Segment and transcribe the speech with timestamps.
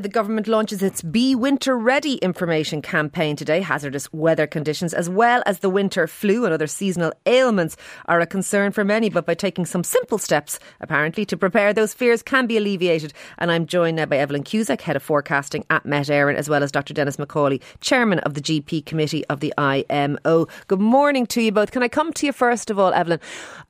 [0.00, 3.60] the government launches its Be Winter Ready information campaign today.
[3.60, 7.76] Hazardous weather conditions, as well as the winter flu and other seasonal ailments,
[8.06, 9.08] are a concern for many.
[9.08, 13.14] But by taking some simple steps, apparently, to prepare, those fears can be alleviated.
[13.38, 16.62] And I'm joined now by Evelyn Cusack, Head of Forecasting at Met Éireann, as well
[16.62, 16.92] as Dr.
[16.92, 20.46] Denis McCauley, Chairman of the GP Committee of the IMO.
[20.68, 21.70] Good morning to you both.
[21.70, 23.20] Can I come to you first of all, Evelyn?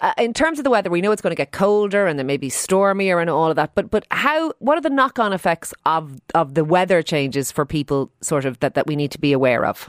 [0.01, 2.27] Uh, in terms of the weather, we know it's going to get colder and then
[2.27, 3.75] maybe stormier and all of that.
[3.75, 4.53] But but how?
[4.59, 8.61] What are the knock on effects of of the weather changes for people sort of
[8.61, 9.89] that, that we need to be aware of?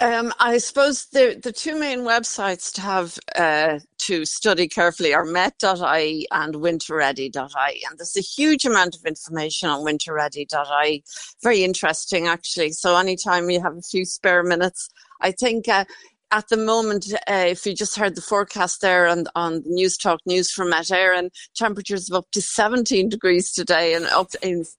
[0.00, 5.24] Um, I suppose the the two main websites to have uh, to study carefully are
[5.24, 7.84] met.ie and winterready.ie.
[7.90, 11.02] And there's a huge amount of information on winterready.ie.
[11.42, 12.70] Very interesting, actually.
[12.70, 14.88] So anytime you have a few spare minutes,
[15.20, 15.84] I think uh,
[16.30, 20.20] at the moment, uh, if you just heard the forecast there on, on News Talk
[20.26, 24.28] News from Met Éireann, temperatures of up to 17 degrees today and up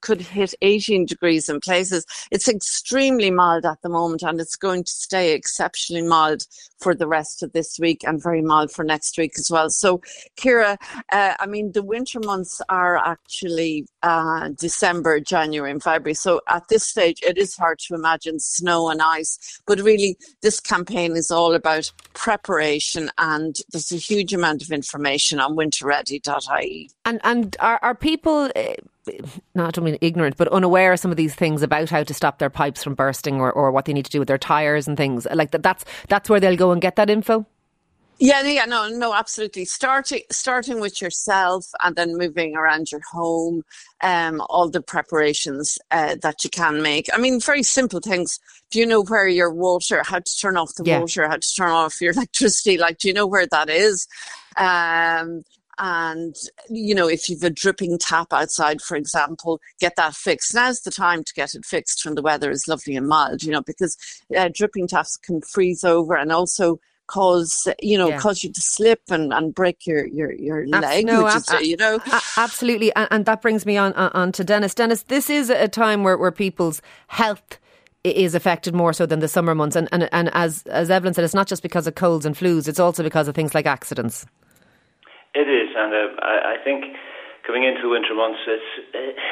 [0.02, 2.06] could hit 18 degrees in places.
[2.32, 6.46] It's extremely mild at the moment and it's going to stay exceptionally mild
[6.80, 9.70] for the rest of this week and very mild for next week as well.
[9.70, 10.02] So,
[10.38, 10.78] Ciara,
[11.12, 16.14] uh, I mean, the winter months are actually uh, December, January, and February.
[16.14, 19.62] So, at this stage, it is hard to imagine snow and ice.
[19.66, 25.56] But really, this campaign is about preparation, and there's a huge amount of information on
[25.56, 26.92] winterready.ie.
[27.06, 28.52] And and are are people?
[28.56, 28.74] Uh,
[29.56, 32.40] not I mean ignorant, but unaware of some of these things about how to stop
[32.40, 34.98] their pipes from bursting or, or what they need to do with their tires and
[34.98, 35.64] things like that.
[35.64, 37.46] That's that's where they'll go and get that info.
[38.20, 39.64] Yeah, yeah, no, no, absolutely.
[39.64, 43.64] Starting starting with yourself and then moving around your home,
[44.02, 47.08] um, all the preparations uh, that you can make.
[47.14, 48.40] I mean, very simple things.
[48.72, 51.00] Do you know where your water, how to turn off the yeah.
[51.00, 52.78] water, how to turn off your electricity?
[52.78, 54.06] Like, do you know where that is?
[54.58, 55.44] Um,
[55.82, 56.36] and
[56.70, 60.92] you know if you've a dripping tap outside for example get that fixed now's the
[60.92, 63.98] time to get it fixed when the weather is lovely and mild you know because
[64.38, 68.20] uh, dripping taps can freeze over and also cause you know yeah.
[68.20, 71.68] cause you to slip and, and break your your, your leg no, which ab- is,
[71.68, 72.00] you know
[72.38, 76.04] absolutely and, and, that brings me on, on to Dennis Denis this is a time
[76.04, 77.60] where, where people's health
[78.04, 81.26] is affected more so than the summer months and, and and as as Evelyn said
[81.26, 84.26] it's not just because of colds and flus it's also because of things like accidents
[85.36, 86.90] it is, and uh, I, I think
[87.46, 88.72] coming into the winter months, it's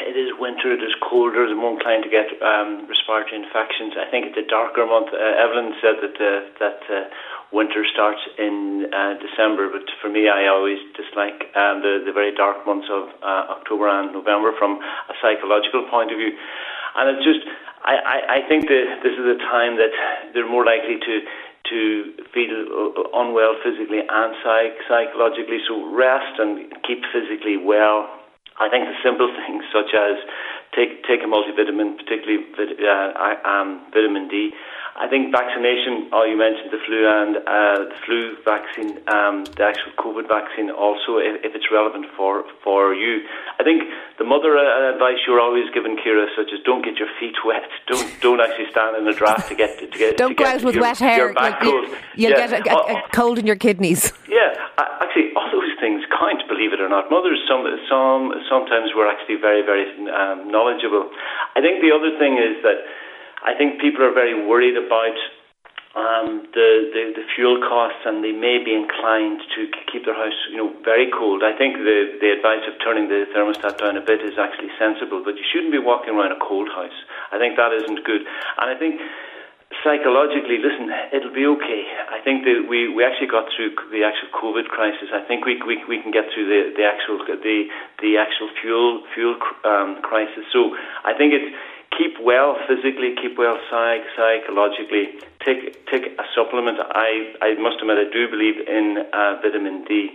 [0.06, 0.70] it is winter.
[0.74, 1.46] It is colder.
[1.46, 3.98] There's more inclined to get um, respiratory infections.
[3.98, 5.10] I think it's a darker month.
[5.10, 7.10] Uh, Evelyn said that uh, that uh,
[7.52, 12.36] winter starts in uh, December, but for me, I always dislike um, the the very
[12.36, 16.36] dark months of uh, October and November from a psychological point of view.
[16.98, 17.46] And it's just,
[17.86, 19.94] I, I, I think that this is a time that
[20.34, 21.14] they're more likely to
[21.70, 22.56] to feel
[23.14, 25.60] unwell physically and psych- psychologically.
[25.68, 28.08] So rest and keep physically well.
[28.60, 30.18] I think the simple things such as
[30.76, 32.44] take take a multivitamin, particularly
[32.84, 34.52] uh, um, vitamin D,
[34.98, 39.62] I think vaccination, oh, you mentioned the flu and uh, the flu vaccine, um, the
[39.62, 43.22] actual COVID vaccine also, if, if, it's relevant for, for you.
[43.60, 43.84] I think
[44.18, 47.70] the mother uh, advice you're always giving, Ciara, such as don't get your feet wet,
[47.86, 50.18] don't don't actually stand in a draft to get to get.
[50.18, 51.30] don't to go out with your, wet hair.
[51.62, 51.86] You'll,
[52.18, 52.48] you'll yeah.
[52.48, 54.12] get a, a, a, cold in your kidneys.
[54.28, 56.42] Yeah, actually, all those things count.
[56.50, 61.10] Believe it or not, mothers some some sometimes were actually very very um, knowledgeable.
[61.56, 62.82] I think the other thing is that
[63.48, 65.16] I think people are very worried about
[65.96, 70.36] um, the, the, the fuel costs, and they may be inclined to keep their house,
[70.52, 71.42] you know, very cold.
[71.48, 75.24] I think the the advice of turning the thermostat down a bit is actually sensible,
[75.24, 76.94] but you shouldn't be walking around a cold house.
[77.32, 78.28] I think that isn't good,
[78.60, 79.00] and I think
[79.82, 81.84] psychologically, listen, it'll be okay.
[82.12, 85.10] I think that we, we actually got through the actual COVID crisis.
[85.16, 87.58] I think we we, we can get through the, the actual the
[88.04, 90.46] the actual fuel fuel um, crisis.
[90.52, 90.76] So
[91.08, 91.50] I think it's
[91.98, 95.20] keep well physically, keep well psych, psychologically.
[95.44, 96.78] Take take a supplement.
[96.80, 100.10] I, I must admit I do believe in uh, vitamin D,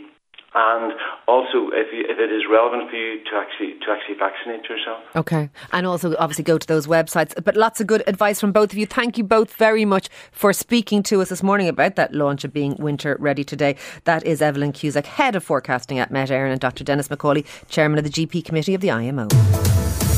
[0.54, 0.92] and
[1.26, 5.02] also if you, if it is relevant for you to actually to actually vaccinate yourself.
[5.16, 7.32] Okay, and also obviously go to those websites.
[7.42, 8.86] But lots of good advice from both of you.
[8.86, 12.52] Thank you both very much for speaking to us this morning about that launch of
[12.52, 13.76] being winter ready today.
[14.04, 16.84] That is Evelyn Cusack, head of forecasting at Met Éireann, and Dr.
[16.84, 19.28] Denis McCauley, chairman of the GP committee of the IMO.